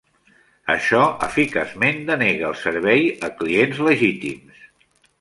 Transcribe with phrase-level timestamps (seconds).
[0.75, 4.69] Això eficaçment denega el servei a clients legítims.